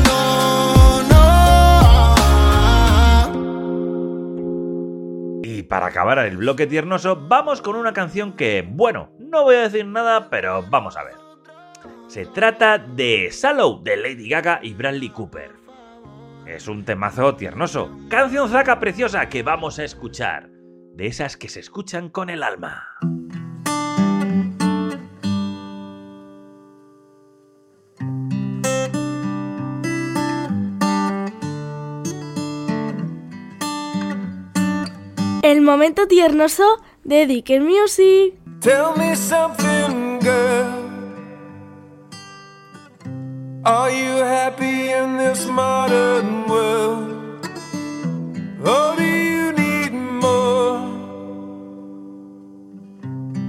no, 0.04 1.02
no. 5.33 5.40
Y 5.44 5.62
para 5.62 5.87
acabar 5.87 6.18
el 6.18 6.38
bloque 6.38 6.66
tiernoso, 6.66 7.14
vamos 7.28 7.62
con 7.62 7.76
una 7.76 7.92
canción 7.92 8.33
que, 8.33 8.66
bueno, 8.68 9.11
no 9.20 9.44
voy 9.44 9.54
a 9.57 9.62
decir 9.62 9.87
nada, 9.87 10.28
pero 10.28 10.64
vamos 10.68 10.96
a 10.96 11.04
ver. 11.04 11.14
Se 12.09 12.26
trata 12.26 12.78
de 12.78 13.31
Sallow 13.31 13.83
de 13.83 13.96
Lady 13.96 14.28
Gaga 14.28 14.59
y 14.62 14.74
Bradley 14.74 15.11
Cooper. 15.11 15.52
Es 16.46 16.66
un 16.66 16.85
temazo 16.85 17.37
tiernoso, 17.37 17.96
canción 18.09 18.48
zaca 18.48 18.81
preciosa 18.81 19.28
que 19.28 19.42
vamos 19.42 19.78
a 19.78 19.85
escuchar, 19.85 20.48
de 20.98 21.06
esas 21.06 21.37
que 21.37 21.48
se 21.48 21.61
escuchan 21.61 22.08
con 22.08 22.28
el 22.28 22.42
alma. 22.42 22.88
El 35.44 35.61
momento 35.61 36.08
tiernoso 36.08 36.64
de 37.04 37.28
Dicker 37.28 37.61
Music. 37.61 38.34
Tell 38.61 38.92
me 38.96 39.14
something, 39.14 40.18
girl. 40.18 40.88
Are 43.64 43.92
you 43.92 44.24
happy 44.24 44.90
in 44.90 45.16
this 45.16 45.46
modern 45.46 46.48
world? 46.48 47.46
Or 48.66 48.97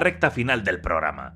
La 0.00 0.04
recta 0.04 0.30
final 0.30 0.64
del 0.64 0.80
programa. 0.80 1.34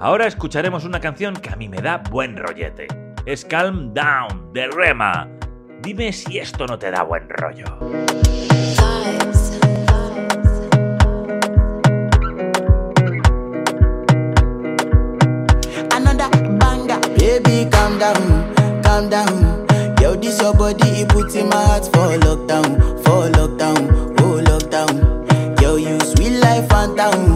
Ahora 0.00 0.26
escucharemos 0.26 0.86
una 0.86 1.00
canción 1.00 1.34
que 1.34 1.50
a 1.50 1.56
mí 1.56 1.68
me 1.68 1.82
da 1.82 1.98
buen 1.98 2.34
rollete. 2.38 2.86
Es 3.26 3.44
Calm 3.44 3.92
Down, 3.92 4.54
de 4.54 4.68
Rema. 4.68 5.28
Dime 5.82 6.14
si 6.14 6.38
esto 6.38 6.66
no 6.66 6.78
te 6.78 6.90
da 6.90 7.02
buen 7.02 7.28
rollo. 7.28 7.66
Baby, 17.18 17.68
calm 17.70 17.98
down, 17.98 18.82
calm 18.82 19.10
down. 19.10 19.66
Yo, 20.00 20.14
this 20.14 20.40
your 20.40 20.54
body, 20.54 21.02
it 21.02 21.08
puts 21.08 21.34
in 21.34 21.48
my 21.48 21.56
heart 21.56 21.84
for 21.86 22.16
lockdown, 22.24 22.78
for 23.04 23.28
lockdown, 23.36 24.14
oh 24.20 24.40
lockdown. 24.40 25.60
Yo, 25.60 25.76
you 25.76 25.98
sweet 26.00 26.38
life, 26.40 26.66
phantom. 26.68 27.35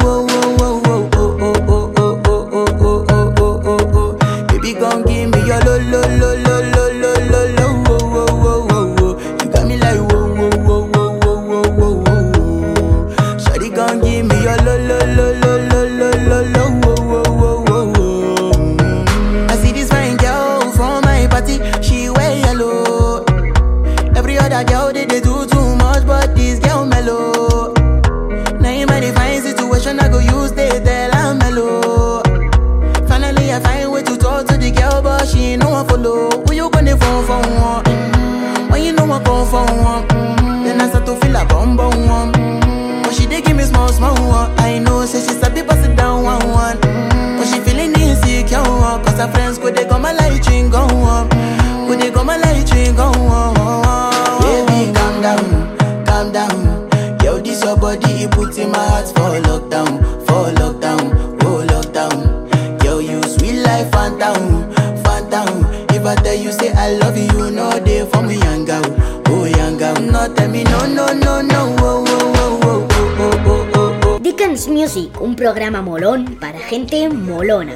programa 75.71 75.81
molón 75.81 76.37
para 76.37 76.59
gente 76.59 77.07
molona. 77.07 77.75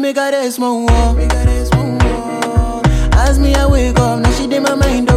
me 0.00 0.12
got 0.12 0.34
a 0.34 0.50
small. 0.50 0.86
As 3.12 3.38
me, 3.38 3.54
I 3.54 3.66
wake 3.66 3.98
up, 3.98 4.20
now 4.20 4.30
she 4.32 4.46
did 4.46 4.62
my 4.62 4.74
mind. 4.74 5.15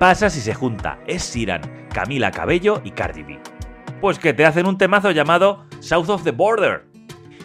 Pasa 0.00 0.30
si 0.30 0.40
se 0.40 0.54
junta 0.54 0.98
Es 1.06 1.22
Siran, 1.22 1.60
Camila 1.92 2.30
Cabello 2.30 2.80
y 2.82 2.92
Cardi 2.92 3.22
B? 3.22 3.38
Pues 4.00 4.18
que 4.18 4.32
te 4.32 4.46
hacen 4.46 4.64
un 4.64 4.78
temazo 4.78 5.10
llamado 5.10 5.66
South 5.80 6.08
of 6.08 6.24
the 6.24 6.30
Border. 6.30 6.86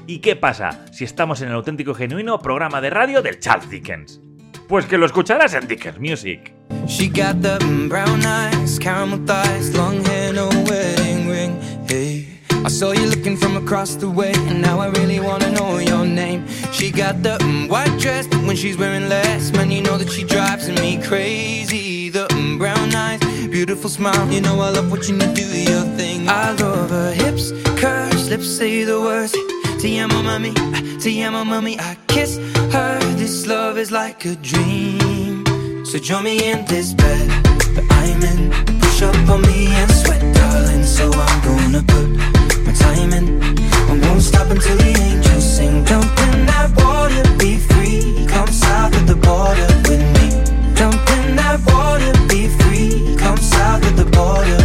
¿Y 0.07 0.19
qué 0.19 0.37
pasa 0.37 0.85
si 0.93 1.03
estamos 1.03 1.41
en 1.41 1.49
el 1.49 1.55
auténtico 1.55 1.91
y 1.91 1.95
genuino 1.95 2.39
programa 2.39 2.79
de 2.79 2.91
radio 2.91 3.21
del 3.21 3.41
Charles 3.41 3.69
Dickens? 3.69 4.21
Pues 4.69 4.85
que 4.85 4.97
lo 4.97 5.05
escucharás 5.05 5.53
en 5.53 5.67
Dickens 5.67 5.99
Music. 5.99 6.53
She 6.87 7.09
got 7.09 7.41
the 7.41 7.57
brown 7.89 8.21
eyes, 8.23 8.79
caramel 8.79 9.19
thighs, 9.25 9.75
long 9.75 10.01
hair, 10.05 10.33
no 10.33 10.47
wedding 10.69 11.29
ring. 11.29 11.59
Hey, 11.89 12.39
I 12.63 12.69
saw 12.69 12.93
you 12.93 13.05
looking 13.07 13.35
from 13.35 13.57
across 13.57 13.97
the 13.97 14.07
way, 14.07 14.31
and 14.47 14.61
now 14.61 14.79
I 14.79 14.87
really 14.91 15.19
wanna 15.19 15.51
know 15.51 15.79
your 15.79 16.05
name. 16.05 16.47
She 16.71 16.89
got 16.89 17.21
the 17.21 17.37
white 17.67 17.99
dress, 17.99 18.27
but 18.27 18.45
when 18.45 18.55
she's 18.55 18.77
wearing 18.77 19.09
less, 19.09 19.51
man, 19.51 19.71
you 19.71 19.81
know 19.81 19.97
that 19.97 20.09
she 20.09 20.23
drives 20.23 20.69
me 20.69 21.01
crazy. 21.03 21.94
Brown 22.57 22.95
eyes, 22.95 23.19
beautiful 23.47 23.89
smile, 23.89 24.31
you 24.31 24.39
know 24.39 24.59
I 24.61 24.69
love 24.69 24.89
watching 24.89 25.19
you 25.19 25.27
do 25.33 25.43
your 25.43 25.83
thing. 25.97 26.29
I 26.29 26.51
love 26.53 26.89
her 26.89 27.11
hips, 27.11 27.51
curves, 27.79 28.29
lips 28.29 28.47
say 28.47 28.83
the 28.85 28.99
words. 29.01 29.33
Te 29.81 29.99
amo, 29.99 30.21
mami, 30.21 30.53
te 31.01 31.21
amo, 31.23 31.43
mami. 31.43 31.77
I 31.79 31.97
kiss 32.07 32.37
her. 32.71 32.99
This 33.17 33.45
love 33.45 33.77
is 33.77 33.91
like 33.91 34.23
a 34.25 34.35
dream. 34.35 35.43
So 35.85 35.99
join 35.99 36.23
me 36.23 36.49
in 36.49 36.65
this 36.65 36.93
bed 36.93 37.27
that 37.75 37.85
I'm 38.01 38.23
in. 38.23 38.79
Push 38.79 39.01
up 39.01 39.29
on 39.29 39.41
me 39.41 39.67
and 39.67 39.91
sweat, 39.91 40.21
darling. 40.35 40.83
So 40.83 41.11
I'm 41.11 41.41
gonna 41.43 41.83
put 41.83 42.07
my 42.65 42.73
time 42.73 43.11
in. 43.11 43.41
I 43.89 44.07
won't 44.07 44.21
stop 44.21 44.49
until 44.49 44.77
the 44.77 44.95
angels 44.97 45.57
sing. 45.57 45.83
Jump 45.85 46.05
in 46.05 46.45
that 46.45 46.71
water, 46.77 47.23
be 47.37 47.57
free. 47.57 48.25
Come 48.27 48.47
south 48.47 48.95
of 48.95 49.07
the 49.07 49.15
border 49.15 49.85
south 53.75 53.91
of 53.91 53.97
the 53.97 54.05
border 54.05 54.64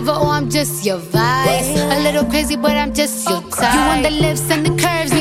lover 0.00 0.18
or 0.18 0.26
oh, 0.26 0.30
I'm 0.30 0.48
just 0.48 0.84
your 0.84 0.98
vice? 0.98 1.68
A 1.78 2.02
little 2.02 2.24
crazy, 2.24 2.56
but 2.56 2.72
I'm 2.72 2.94
just 2.94 3.28
your 3.28 3.42
type. 3.42 3.74
You 3.74 3.80
want 3.80 4.02
the 4.02 4.10
lips 4.10 4.50
and 4.50 4.66
the 4.66 4.82
curves, 4.82 5.12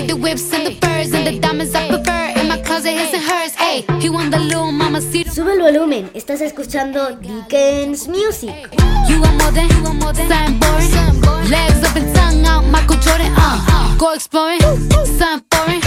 Sube 4.99 5.53
el 5.53 5.61
volumen, 5.61 6.11
estás 6.13 6.41
escuchando 6.41 7.15
Dickens 7.15 8.09
Music. 8.09 8.69
You 9.07 9.21
want 9.21 9.41
more 9.41 9.51
than, 9.53 9.69
you 9.69 9.81
want 9.81 10.01
more 10.01 10.11
than 10.11 10.27
something 10.27 10.59
boring. 10.59 11.49
Legs 11.49 11.81
up 11.87 11.95
and 11.95 12.13
tongue 12.13 12.45
out, 12.45 12.65
Michael 12.65 12.97
Jordan. 12.99 13.31
Uh, 13.37 13.95
go 13.97 14.11
exploring, 14.11 14.59
something 14.59 15.41
foreign. 15.53 15.79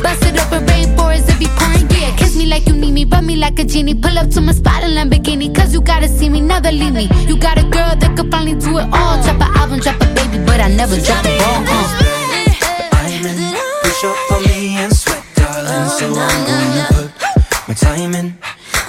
Bust 0.00 0.24
it 0.26 0.38
open, 0.38 0.64
rainforest 0.66 1.28
if 1.28 1.42
you 1.42 1.48
pouring. 1.58 1.90
Yeah, 1.90 2.14
kiss 2.14 2.36
me 2.36 2.46
like 2.46 2.64
you 2.68 2.74
need 2.74 2.92
me, 2.92 3.04
rub 3.04 3.24
me 3.24 3.34
like 3.34 3.58
a 3.58 3.64
genie. 3.64 3.96
Pull 3.96 4.16
up 4.16 4.30
to 4.30 4.40
my 4.40 4.52
spot 4.52 4.84
in 4.84 4.90
Lamborghini, 4.92 5.52
cause 5.52 5.74
you 5.74 5.80
gotta 5.80 6.06
see 6.06 6.28
me, 6.28 6.40
never 6.40 6.70
leave 6.70 6.92
me. 6.92 7.08
You 7.26 7.36
got 7.36 7.58
a 7.58 7.64
girl 7.64 7.96
that 7.96 8.16
could 8.16 8.30
finally 8.30 8.54
do 8.54 8.78
it 8.78 8.86
all. 8.92 9.20
Drop 9.24 9.40
an 9.40 9.56
album, 9.56 9.80
drop 9.80 10.00
a 10.00 10.06
baby, 10.14 10.38
but 10.46 10.60
I 10.60 10.68
never 10.68 10.94
drop 11.00 11.24
the 11.24 11.36
ball. 11.36 11.64
Uh. 14.46 14.51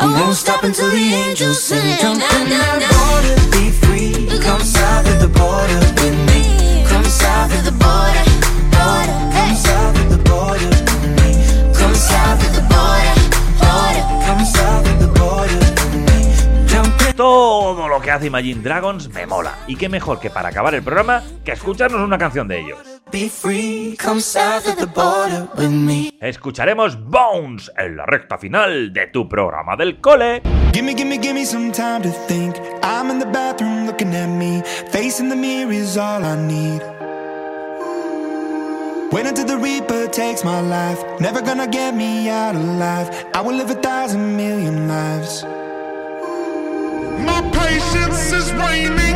I 0.03 0.19
won't 0.19 0.35
stop 0.35 0.65
until 0.65 0.89
the 0.89 1.13
angels 1.13 1.63
sing. 1.63 1.97
Jump 1.97 2.15
in 2.35 2.49
that 2.49 2.83
water, 2.91 3.35
be 3.55 3.71
free. 3.71 4.27
Come 4.43 4.59
south 4.59 5.07
of 5.07 5.21
the 5.21 5.29
border 5.29 5.79
with 5.79 6.17
me. 6.27 6.83
Come 6.89 7.05
south 7.05 7.55
of 7.57 7.63
the 7.63 7.71
border, 7.71 8.25
border. 8.75 9.32
Que 18.03 18.11
hace 18.11 18.27
Imagine 18.27 18.61
Dragons 18.61 19.09
me 19.09 19.25
mola. 19.25 19.57
Y 19.67 19.75
qué 19.75 19.87
mejor 19.87 20.19
que 20.19 20.29
para 20.29 20.49
acabar 20.49 20.75
el 20.75 20.83
programa 20.83 21.23
que 21.45 21.53
escucharnos 21.53 22.01
una 22.01 22.17
canción 22.17 22.47
de 22.47 22.59
ellos. 22.59 22.79
Be 23.11 23.29
free, 23.29 23.97
come 24.03 24.19
south 24.19 24.67
of 24.67 24.77
the 24.77 24.85
border 24.85 25.47
with 25.55 25.69
me. 25.69 26.11
Escucharemos 26.19 26.97
Bones 26.99 27.71
en 27.77 27.97
la 27.97 28.05
recta 28.05 28.37
final 28.37 28.91
de 28.91 29.07
tu 29.07 29.29
programa 29.29 29.75
del 29.75 30.01
cole. 30.01 30.41
Gimme, 30.73 30.95
gimme, 30.95 31.19
gimme 31.19 31.45
some 31.45 31.71
time 31.71 32.01
to 32.01 32.09
think. 32.27 32.55
I'm 32.83 33.09
in 33.09 33.19
the 33.19 33.25
bathroom 33.25 33.85
looking 33.85 34.13
at 34.15 34.27
me. 34.27 34.61
Facing 34.91 35.29
the 35.29 35.35
mirror 35.35 35.71
is 35.71 35.97
all 35.97 36.23
I 36.23 36.35
need. 36.35 36.81
Wait 39.11 39.27
until 39.27 39.45
the 39.45 39.57
Reaper 39.57 40.07
takes 40.07 40.43
my 40.43 40.59
life. 40.59 40.99
Never 41.19 41.41
gonna 41.41 41.67
get 41.67 41.95
me 41.95 42.29
out 42.29 42.55
alive. 42.55 43.09
I 43.35 43.41
will 43.41 43.55
live 43.55 43.69
a 43.69 43.75
thousand 43.75 44.35
million 44.35 44.87
lives. 44.87 45.45
Patience 47.73 48.31
is 48.33 48.53
waning. 48.53 49.12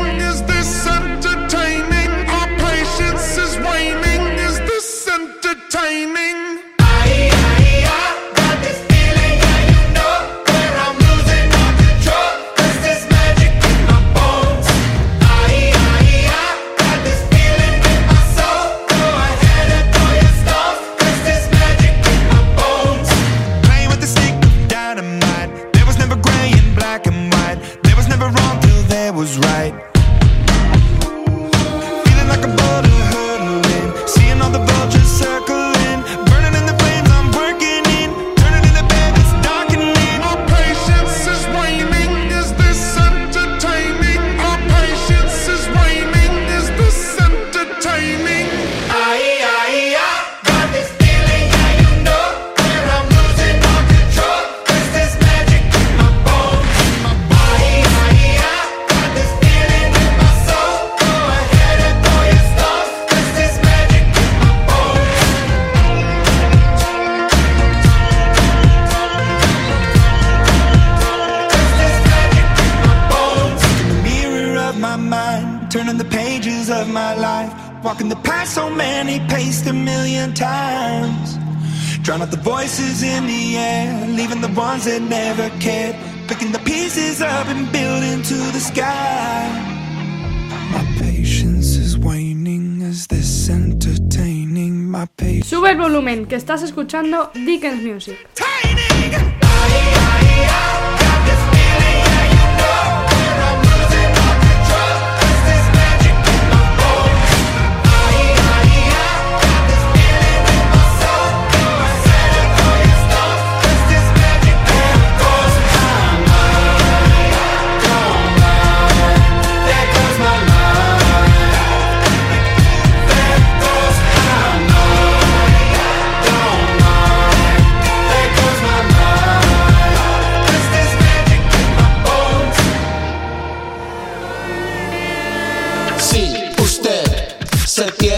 So 78.47 78.69
many 78.69 79.19
paced 79.27 79.67
a 79.67 79.73
million 79.73 80.33
times. 80.33 81.37
Drown 82.01 82.21
out 82.21 82.31
the 82.31 82.37
voices 82.37 83.03
in 83.03 83.27
the 83.27 83.57
air, 83.57 84.07
leaving 84.07 84.41
the 84.41 84.47
ones 84.59 84.85
that 84.85 85.01
never 85.01 85.49
cared, 85.59 85.95
picking 86.27 86.51
the 86.51 86.59
pieces 86.59 87.21
up 87.21 87.47
and 87.47 87.69
building 87.71 88.21
to 88.23 88.37
the 88.55 88.59
sky. 88.59 89.49
My 90.71 90.85
patience 90.97 91.75
is 91.75 91.97
waning. 91.97 92.81
Is 92.81 93.07
this 93.07 93.49
entertaining? 93.49 94.89
My 94.89 95.07
patience. 95.17 95.49
Sube 95.49 95.69
el 95.71 95.77
volumen, 95.77 96.25
que 96.25 96.37
estás 96.37 96.63
escuchando 96.63 97.29
Dickens 97.33 97.83
Music. 97.83 98.17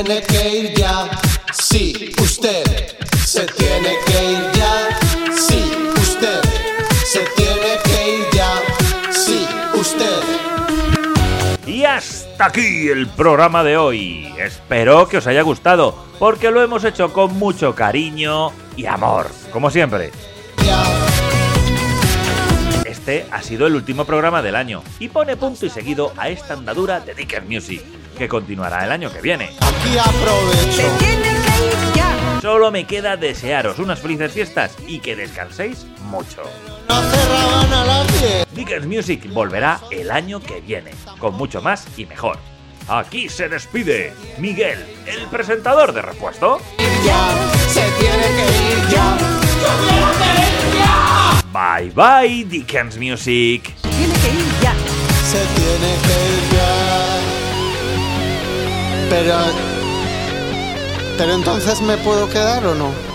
Tiene 0.10 0.24
que 0.24 0.58
ir 0.58 0.74
ya. 0.74 1.08
Sí, 1.54 2.12
usted 2.20 2.64
se 3.24 3.46
tiene 3.46 3.96
que 4.08 4.32
ir 4.32 4.52
ya. 4.54 5.00
Sí, 5.36 5.72
usted 6.02 6.42
se 7.06 7.20
tiene 7.36 7.78
que 7.84 8.18
ir 8.18 8.26
ya. 8.34 9.12
Sí, 9.12 9.48
usted. 9.76 10.22
Y 11.68 11.84
hasta 11.86 12.46
aquí 12.46 12.88
el 12.88 13.08
programa 13.08 13.64
de 13.64 13.78
hoy. 13.78 14.34
Espero 14.40 15.08
que 15.08 15.18
os 15.18 15.28
haya 15.28 15.44
gustado, 15.44 15.94
porque 16.18 16.50
lo 16.50 16.64
hemos 16.64 16.84
hecho 16.86 17.14
con 17.14 17.38
mucho 17.38 17.76
cariño 17.76 18.52
y 18.76 18.88
amor, 18.88 19.28
como 19.52 19.70
siempre. 19.70 20.12
Este 23.10 23.26
ha 23.32 23.42
sido 23.42 23.66
el 23.66 23.74
último 23.74 24.06
programa 24.06 24.44
del 24.44 24.56
año 24.56 24.84
y 25.00 25.08
pone 25.08 25.36
punto 25.36 25.66
y 25.66 25.72
seguido 25.72 26.14
a 26.16 26.30
esta 26.30 26.54
andadura 26.54 27.00
de 27.00 27.16
Dicker 27.16 27.42
Music, 27.44 27.82
que 28.16 28.28
continuará 28.28 28.86
el 28.86 28.92
año 28.92 29.12
que 29.12 29.20
viene. 29.20 29.50
Aquí 29.62 29.98
aprovecho. 29.98 30.84
Solo 32.40 32.70
me 32.70 32.86
queda 32.86 33.18
desearos 33.18 33.80
unas 33.80 34.00
felices 34.00 34.32
fiestas 34.32 34.76
y 34.86 35.00
que 35.00 35.16
descanséis 35.16 35.88
mucho. 36.04 36.44
No 36.88 37.02
cerraban 37.02 37.74
a 37.74 37.84
las 37.84 38.22
10. 38.22 38.48
Dickens 38.54 38.86
Music 38.86 39.28
volverá 39.34 39.80
el 39.90 40.12
año 40.12 40.40
que 40.40 40.62
viene, 40.62 40.92
con 41.18 41.34
mucho 41.34 41.64
más 41.64 41.88
y 41.98 42.06
mejor. 42.06 42.38
Aquí 42.88 43.28
se 43.28 43.50
despide 43.50 44.14
Miguel, 44.38 44.86
el 45.08 45.26
presentador 45.30 45.94
de 45.94 46.04
repuesto. 46.04 46.60
Ya, 47.04 47.36
se 47.70 47.90
tiene 48.00 48.28
que 48.36 48.46
ir 48.72 48.90
ya. 48.92 49.39
Bye 51.52 51.92
bye, 51.96 52.46
Dickens 52.46 52.98
Music. 52.98 53.74
Tiene 53.82 54.14
que 54.14 54.30
ir 54.30 54.52
ya. 54.62 54.74
Se 55.26 55.46
tiene 55.56 55.98
que 56.06 56.16
ir 56.30 56.44
ya. 56.54 56.72
Pero. 59.10 59.36
Pero 61.18 61.34
entonces 61.34 61.82
me 61.82 61.98
puedo 61.98 62.30
quedar 62.30 62.66
o 62.66 62.76
no? 62.76 63.10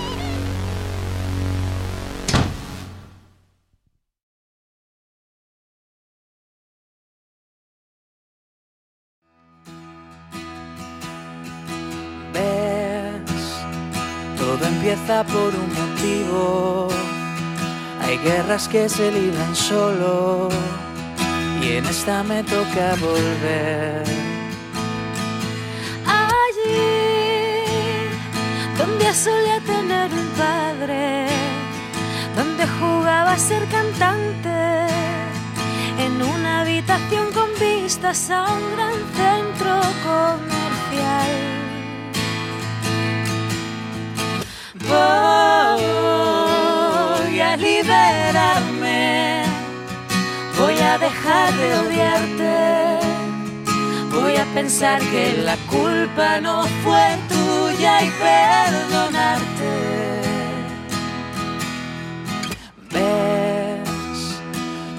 ves, 12.32 13.22
todo 14.36 14.66
empieza 14.66 15.24
por 15.24 15.54
un 15.54 15.93
Hay 18.00 18.18
guerras 18.18 18.68
que 18.68 18.88
se 18.88 19.10
libran 19.10 19.56
solo 19.56 20.48
y 21.62 21.72
en 21.78 21.86
esta 21.86 22.22
me 22.22 22.42
toca 22.44 22.94
volver. 23.00 24.04
Allí 26.06 26.84
donde 28.76 29.14
solía 29.14 29.58
tener 29.60 30.12
un 30.12 30.28
padre, 30.44 31.26
donde 32.36 32.66
jugaba 32.78 33.32
a 33.32 33.38
ser 33.38 33.66
cantante, 33.68 34.86
en 35.98 36.22
una 36.22 36.60
habitación 36.60 37.32
con 37.32 37.48
vistas 37.58 38.30
a 38.30 38.52
un 38.52 38.76
gran 38.76 38.98
centro 39.16 39.80
liberarme, 47.84 49.44
voy 50.58 50.78
a 50.78 50.98
dejar 50.98 51.52
de 51.54 51.74
odiarte, 51.78 52.98
voy 54.10 54.36
a 54.36 54.44
pensar 54.54 55.00
que 55.00 55.42
la 55.42 55.56
culpa 55.68 56.40
no 56.40 56.64
fue 56.82 57.16
tuya 57.28 58.02
y 58.02 58.10
perdonarte. 58.10 59.74
Ves, 62.90 64.40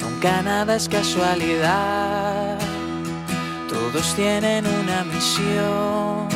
nunca 0.01 0.41
nada 0.43 0.75
es 0.75 0.88
casualidad. 0.88 2.57
Todos 3.69 4.15
tienen 4.15 4.65
una 4.67 5.03
misión, 5.05 6.27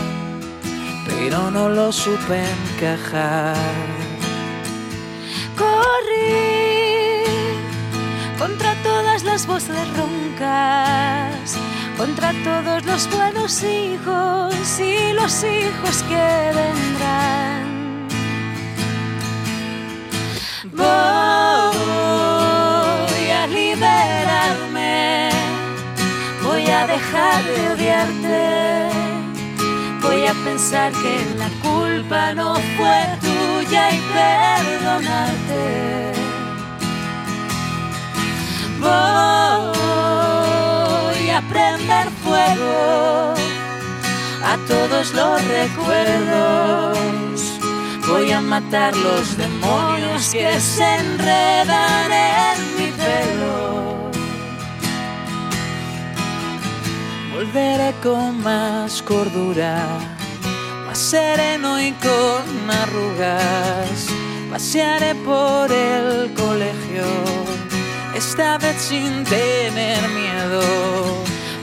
pero 1.07 1.51
no 1.51 1.69
lo 1.69 1.91
supe 1.91 2.43
encajar. 2.75 3.98
Las 9.31 9.45
voces 9.45 9.87
roncas, 9.95 11.55
contra 11.97 12.33
todos 12.43 12.83
los 12.85 13.07
buenos 13.15 13.63
hijos 13.63 14.79
y 14.79 15.13
los 15.13 15.43
hijos 15.43 16.03
que 16.09 16.51
vendrán. 16.59 18.07
Voy 20.73 20.87
a 23.39 23.41
liberarme, 23.47 25.29
voy 26.43 26.65
a 26.65 26.87
dejar 26.87 27.43
de 27.43 27.69
odiarte, 27.73 28.89
voy 30.01 30.25
a 30.25 30.33
pensar 30.43 30.91
que 31.03 31.15
la 31.37 31.49
culpa 31.67 32.33
no 32.33 32.55
fue 32.77 32.99
tuya 33.21 33.91
y 33.91 33.99
perdonarte. 34.15 36.18
Voy 38.79 38.89
a 41.29 41.41
prender 41.49 42.09
fuego 42.23 43.33
a 44.43 44.57
todos 44.67 45.13
los 45.13 45.43
recuerdos. 45.45 47.39
Voy 48.07 48.31
a 48.31 48.41
matar 48.41 48.95
los 48.95 49.37
demonios 49.37 50.29
que 50.31 50.59
se 50.59 50.95
enredan 50.95 52.11
en 52.11 52.75
mi 52.77 52.91
pelo. 52.91 54.09
Volveré 57.33 57.93
con 58.01 58.41
más 58.41 59.01
cordura, 59.03 59.85
más 60.87 60.97
sereno 60.97 61.79
y 61.79 61.91
con 61.93 62.69
arrugas. 62.69 64.07
Pasearé 64.49 65.13
por 65.15 65.71
el 65.71 66.33
colegio, 66.33 67.05
esta 68.19 68.57
vez 68.57 68.75
sin 68.81 69.23
tener 69.23 70.01
miedo. 70.09 70.61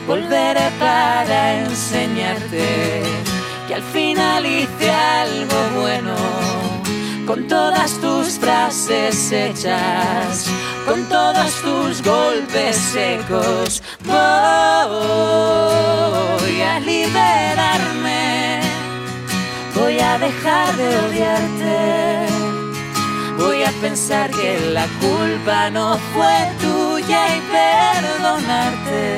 Volveré 0.07 0.71
para 0.79 1.39
enseñarte 1.65 3.03
que 3.69 3.75
al 3.75 3.83
final 3.83 4.47
hice 4.47 4.91
algo 4.91 5.59
bueno 5.83 6.17
con 7.27 7.47
todas 7.47 7.93
tus 8.01 8.39
frases 8.39 9.33
hechas, 9.33 10.47
con 10.87 11.05
todos 11.11 11.51
tus 11.61 12.03
golpes 12.03 12.77
secos. 12.77 13.83
Voy 14.05 14.17
a 16.63 16.81
liberarme, 16.81 18.61
voy 19.75 19.99
a 20.01 20.19
dejar 20.19 20.75
de 20.77 20.89
odiarte. 21.07 22.36
Voy 23.39 23.63
a 23.63 23.71
pensar 23.81 24.31
que 24.31 24.59
la 24.73 24.87
culpa 25.01 25.71
no 25.71 25.99
fue 26.15 26.51
tuya 26.61 27.37
y 27.37 27.41
perdonarte. 27.53 29.17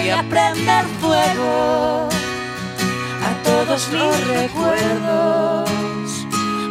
Voy 0.00 0.10
a 0.10 0.22
prender 0.28 0.84
fuego 1.00 2.08
a 3.28 3.30
todos 3.44 3.88
los 3.92 4.26
recuerdos. 4.28 5.68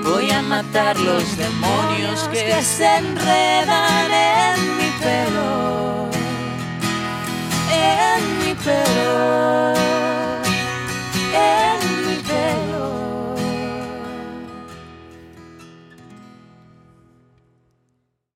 Voy 0.04 0.32
a 0.32 0.42
matar 0.42 0.98
los 1.00 1.38
demonios 1.38 2.28
que 2.32 2.62
se 2.64 2.98
enredan 2.98 4.12
en 4.12 4.78
mi 4.78 4.90
pelo. 5.02 6.10
En 7.72 8.22
mi 8.40 8.54
pelo. 8.56 9.74
En 11.34 11.77